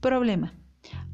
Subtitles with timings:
[0.00, 0.54] Problema.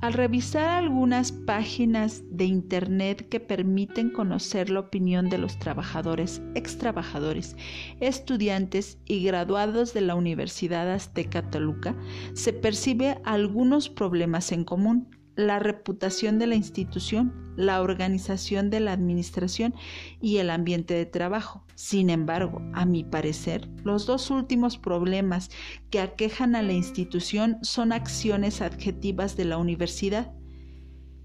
[0.00, 6.78] Al revisar algunas páginas de Internet que permiten conocer la opinión de los trabajadores, ex
[6.78, 7.56] trabajadores,
[7.98, 11.96] estudiantes y graduados de la Universidad Azteca Toluca,
[12.34, 18.92] se percibe algunos problemas en común la reputación de la institución, la organización de la
[18.92, 19.74] administración
[20.20, 21.64] y el ambiente de trabajo.
[21.74, 25.50] Sin embargo, a mi parecer, los dos últimos problemas
[25.90, 30.32] que aquejan a la institución son acciones adjetivas de la universidad,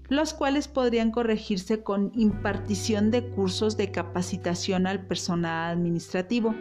[0.08, 6.54] los cuales podrían corregirse con impartición de cursos de capacitación al personal administrativo.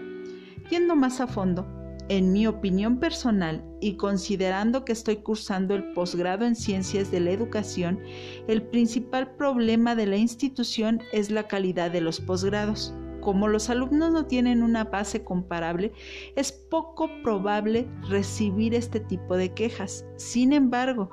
[0.69, 1.67] Yendo más a fondo,
[2.09, 7.31] en mi opinión personal y considerando que estoy cursando el posgrado en ciencias de la
[7.31, 7.99] educación,
[8.47, 12.93] el principal problema de la institución es la calidad de los posgrados.
[13.21, 15.91] Como los alumnos no tienen una base comparable,
[16.35, 20.05] es poco probable recibir este tipo de quejas.
[20.17, 21.11] Sin embargo,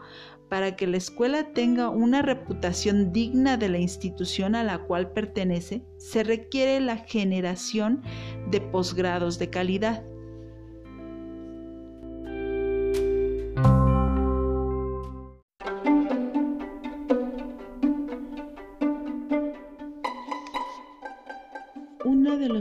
[0.48, 5.82] para que la escuela tenga una reputación digna de la institución a la cual pertenece,
[5.98, 8.02] se requiere la generación
[8.50, 10.04] de posgrados de calidad.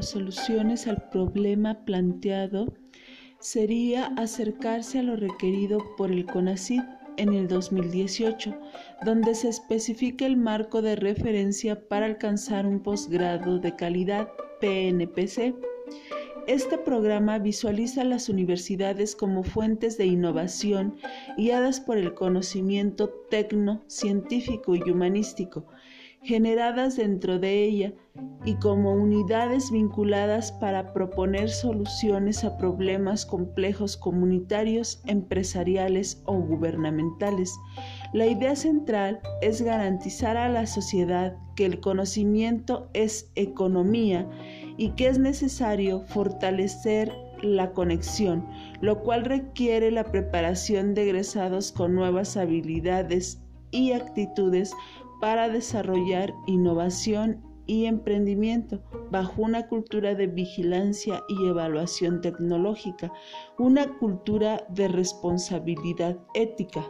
[0.01, 2.73] Soluciones al problema planteado
[3.39, 6.83] sería acercarse a lo requerido por el CONACYT
[7.17, 8.55] en el 2018,
[9.05, 14.29] donde se especifica el marco de referencia para alcanzar un posgrado de calidad
[14.61, 15.55] PNPC.
[16.47, 20.95] Este programa visualiza a las universidades como fuentes de innovación
[21.37, 25.65] guiadas por el conocimiento tecno, científico y humanístico,
[26.21, 27.93] generadas dentro de ella
[28.45, 37.53] y como unidades vinculadas para proponer soluciones a problemas complejos comunitarios, empresariales o gubernamentales.
[38.13, 44.29] La idea central es garantizar a la sociedad que el conocimiento es economía
[44.77, 47.11] y que es necesario fortalecer
[47.41, 48.45] la conexión,
[48.81, 53.41] lo cual requiere la preparación de egresados con nuevas habilidades
[53.71, 54.73] y actitudes
[55.19, 63.11] para desarrollar innovación y emprendimiento bajo una cultura de vigilancia y evaluación tecnológica,
[63.57, 66.85] una cultura de responsabilidad ética.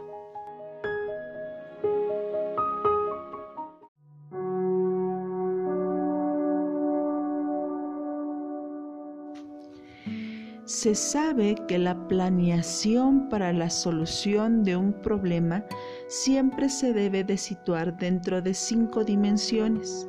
[10.64, 15.64] Se sabe que la planeación para la solución de un problema
[16.08, 20.08] siempre se debe de situar dentro de cinco dimensiones,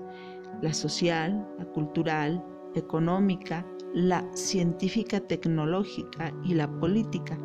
[0.62, 2.44] la social, la cultural,
[2.74, 7.38] económica, la científica tecnológica y la política,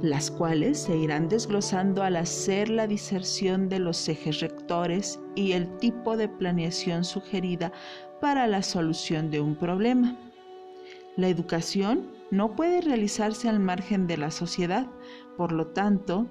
[0.00, 5.76] las cuales se irán desglosando al hacer la diserción de los ejes rectores y el
[5.78, 7.72] tipo de planeación sugerida
[8.20, 10.16] para la solución de un problema.
[11.16, 14.86] La educación no puede realizarse al margen de la sociedad,
[15.36, 16.28] por lo tanto,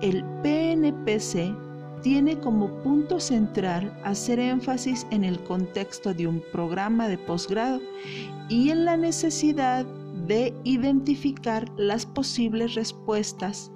[0.00, 1.54] el PNPC
[2.02, 7.80] tiene como punto central hacer énfasis en el contexto de un programa de posgrado
[8.48, 9.84] y en la necesidad
[10.26, 13.70] de identificar las posibles respuestas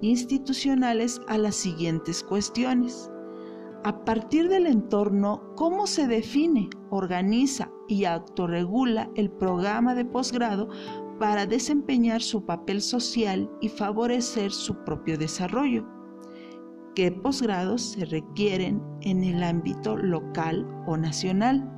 [0.00, 3.10] institucionales a las siguientes cuestiones.
[3.84, 10.68] A partir del entorno, ¿cómo se define, organiza y autorregula el programa de posgrado
[11.18, 15.86] para desempeñar su papel social y favorecer su propio desarrollo.
[16.94, 21.70] ¿Qué posgrados se requieren en el ámbito local o nacional?